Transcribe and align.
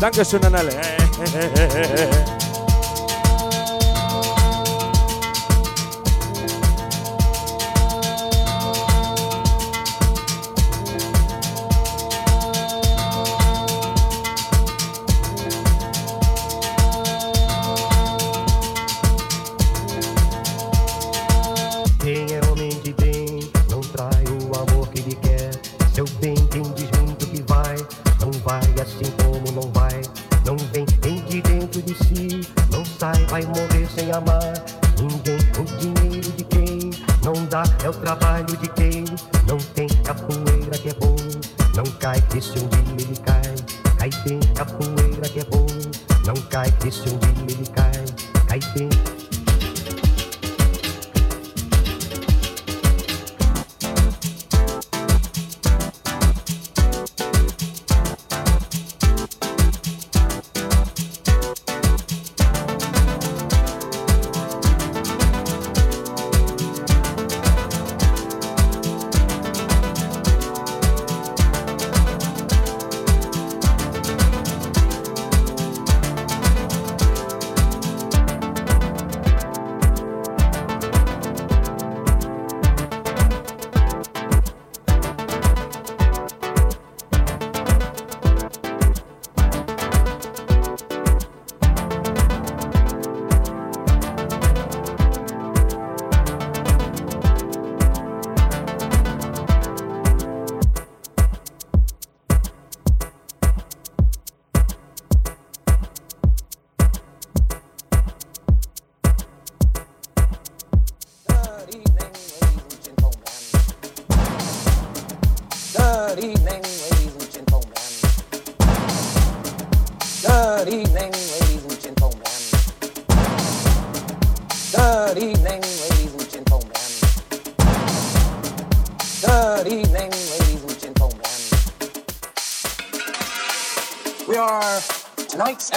Dankeschön 0.00 0.42
an 0.44 0.54
alle. 0.54 0.70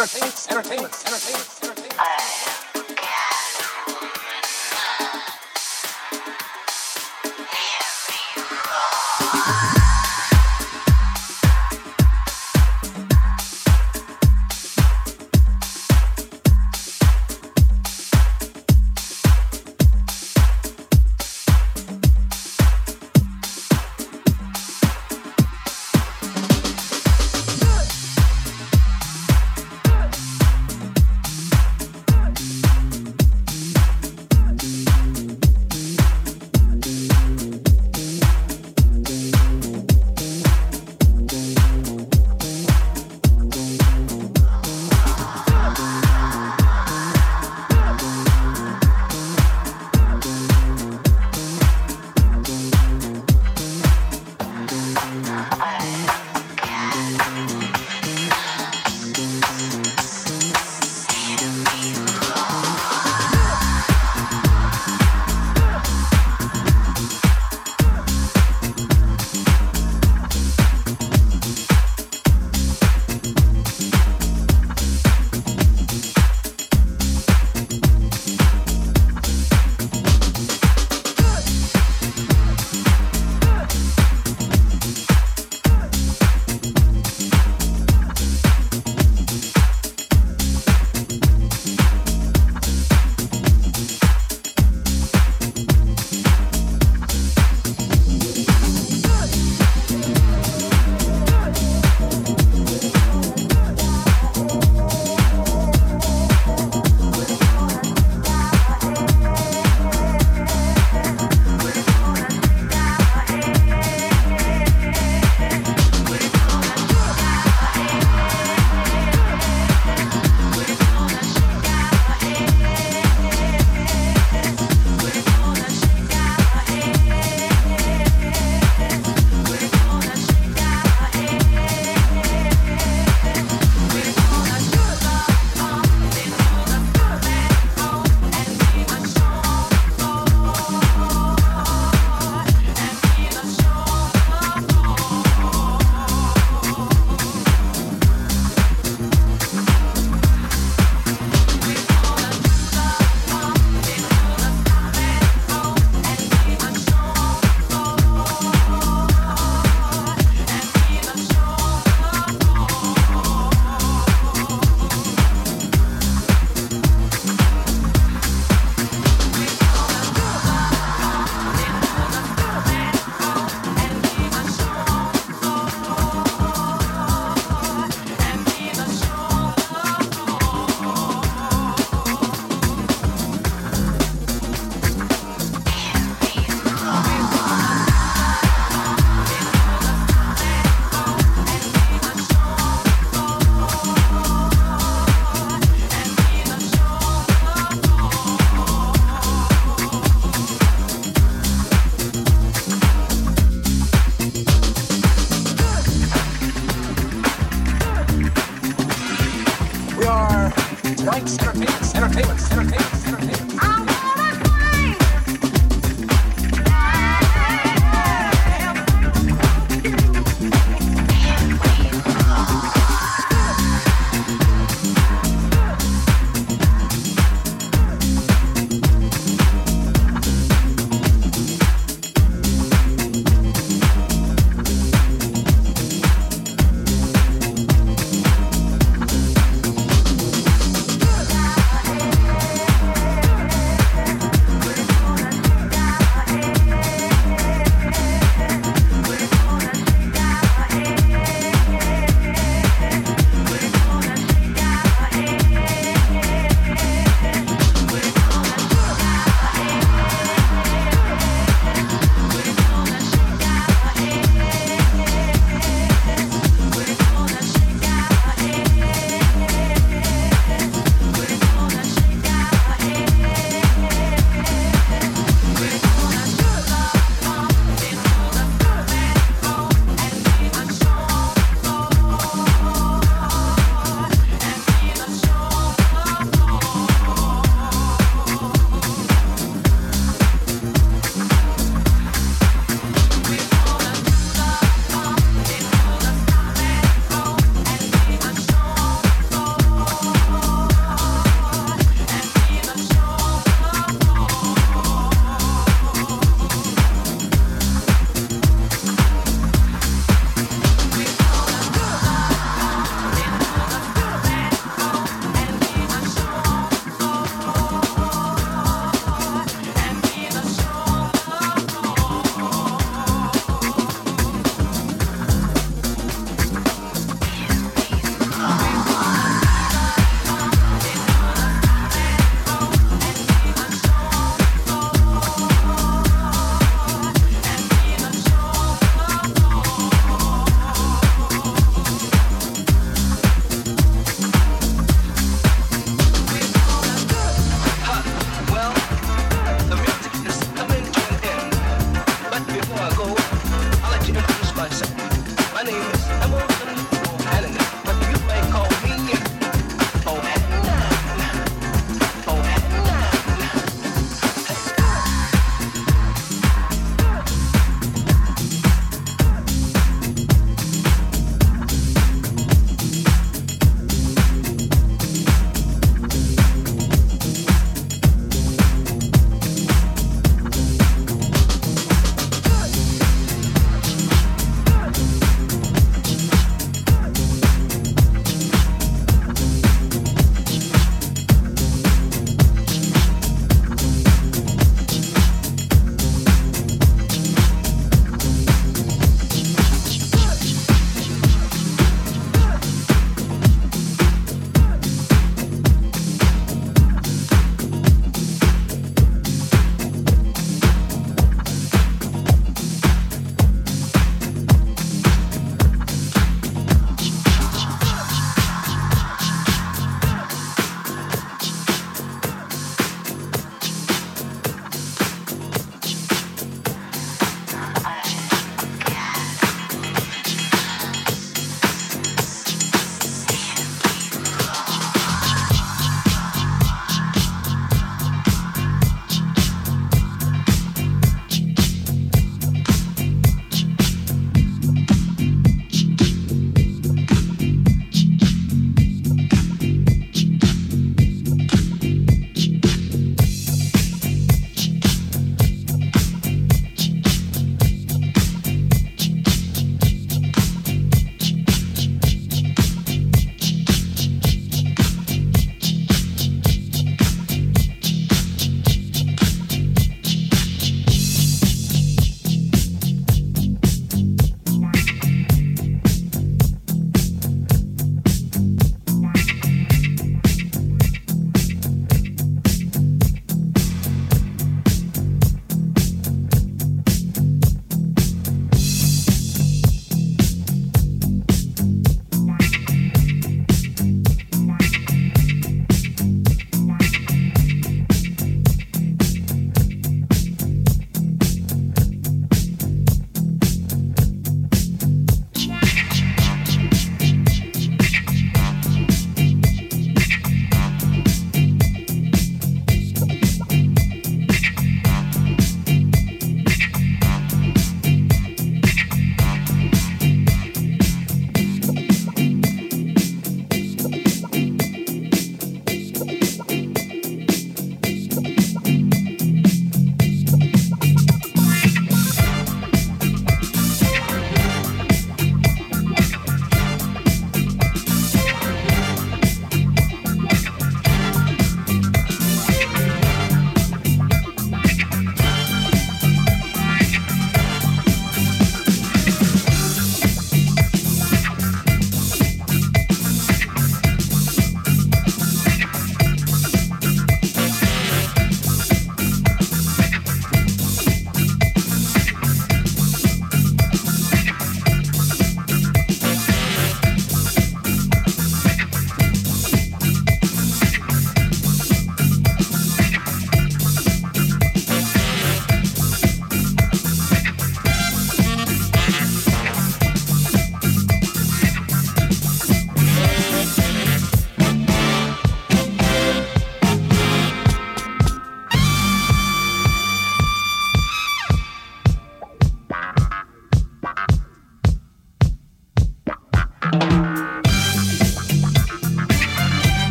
everything's 0.00 0.49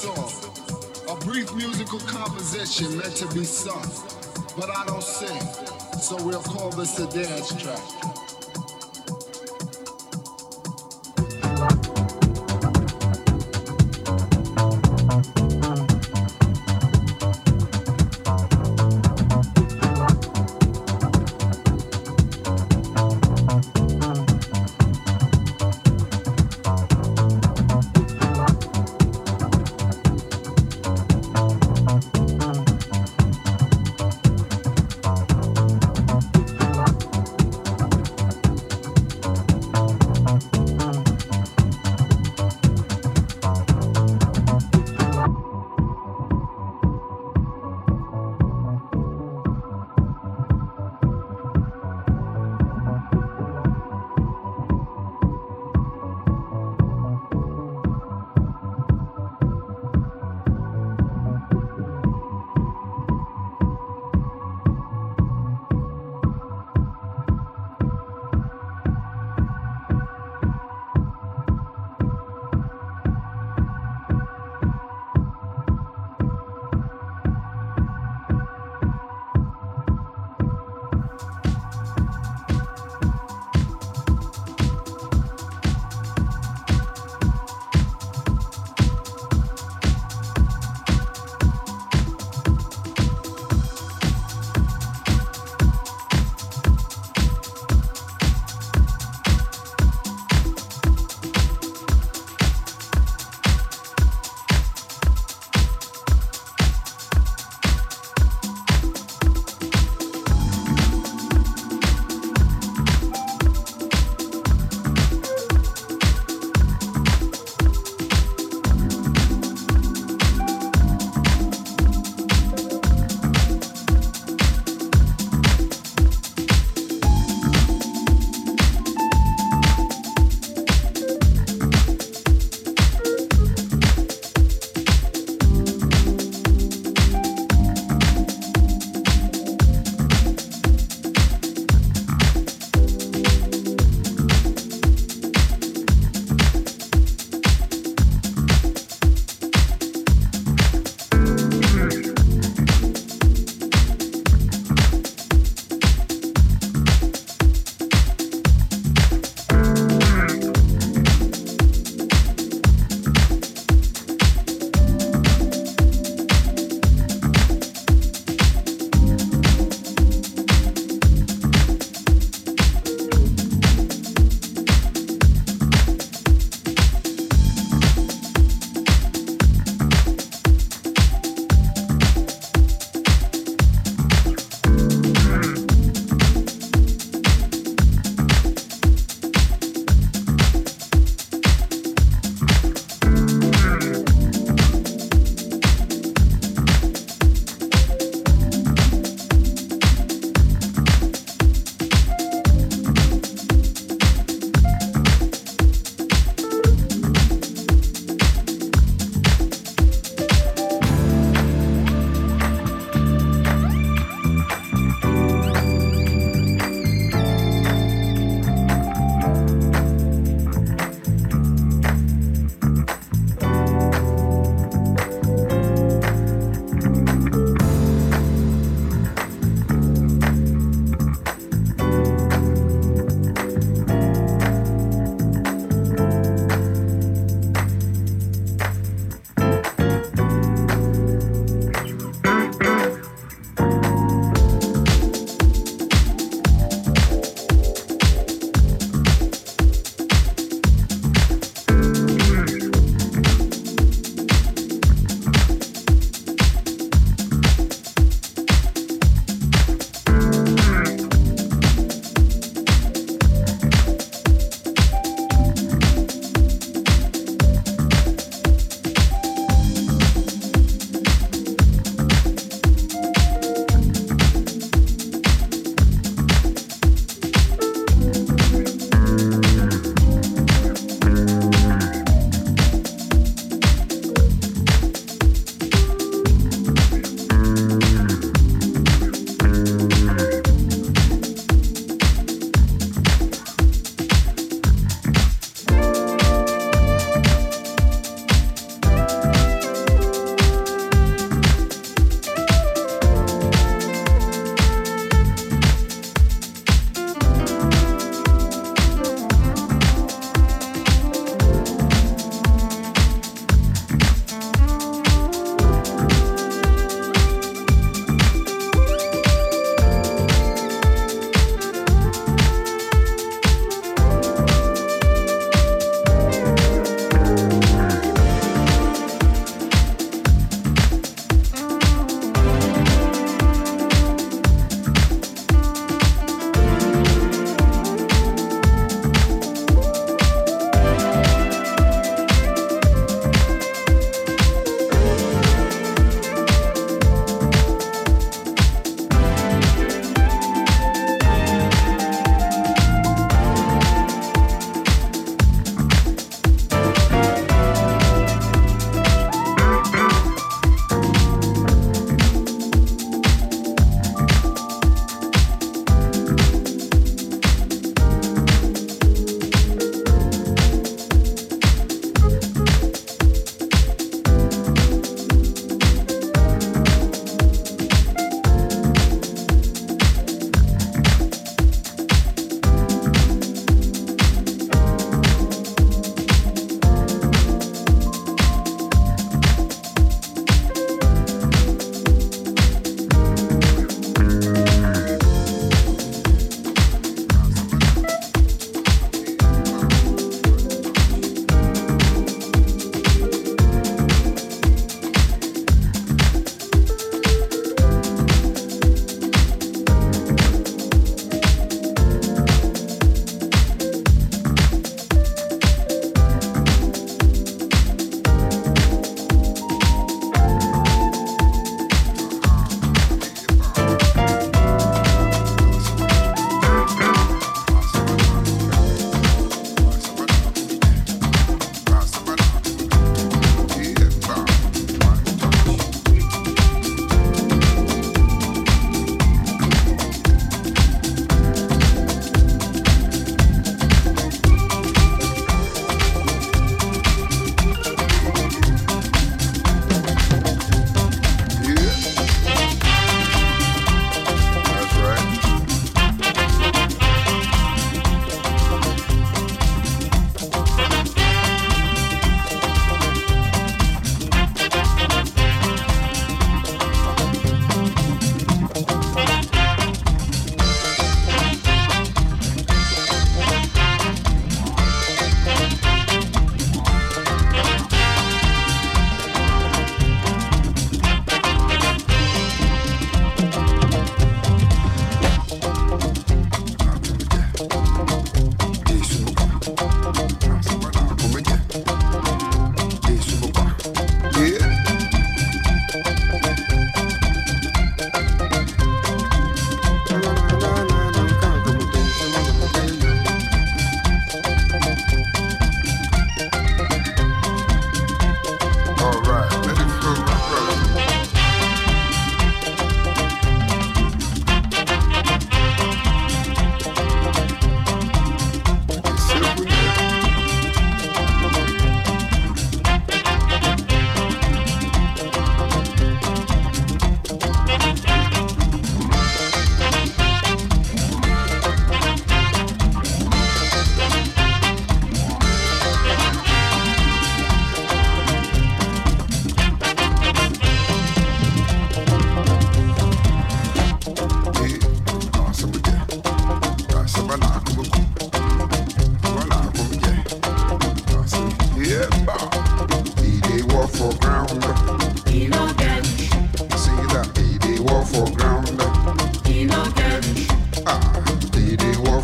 song, 0.00 0.32
a 1.10 1.24
brief 1.26 1.54
musical 1.54 1.98
composition 2.00 2.96
meant 2.96 3.14
to 3.16 3.28
be 3.34 3.44
sung. 3.44 3.84
But 4.56 4.70
I 4.74 4.86
don't 4.86 5.02
sing, 5.02 5.40
so 6.00 6.16
we'll 6.24 6.42
call 6.42 6.70
this 6.70 6.98
a 6.98 7.06
dance 7.06 7.52
track. 7.62 7.99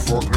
for 0.06 0.35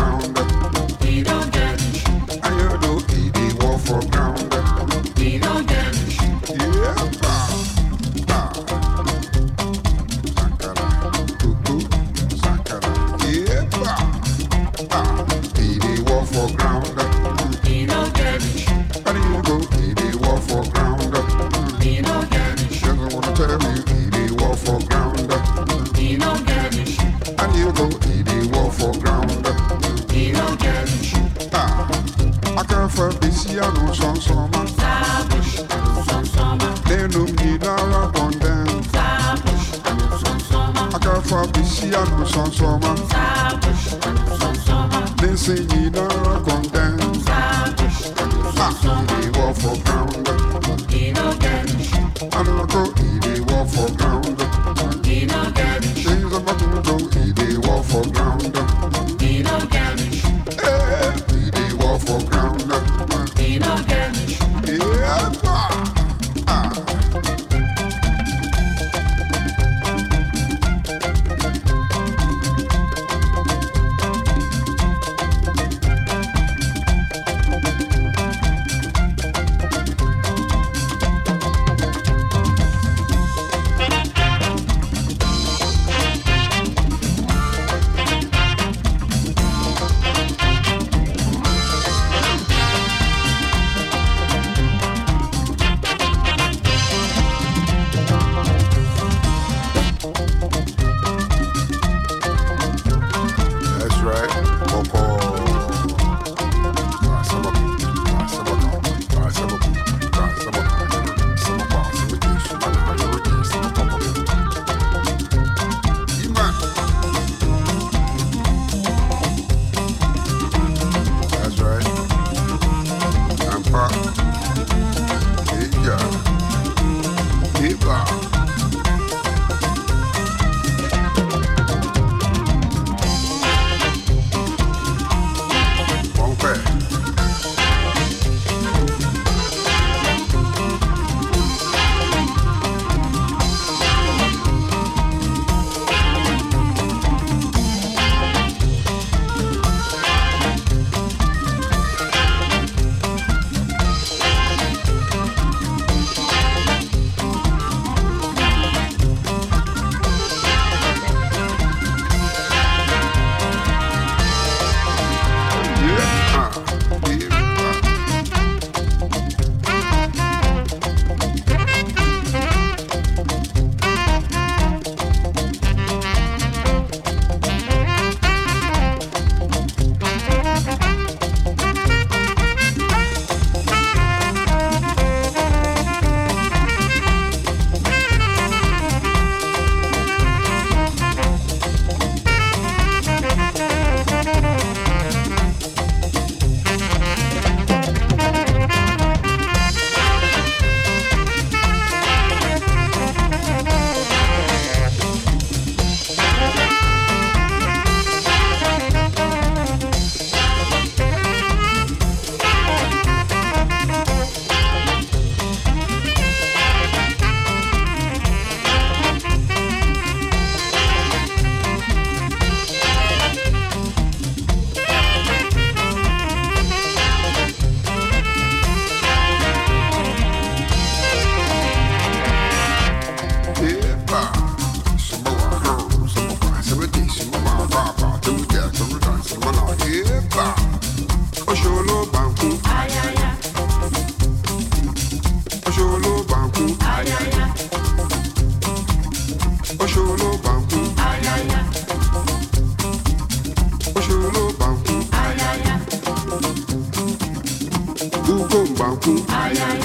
Uh, 259.09 259.51
yeah. 259.55 259.78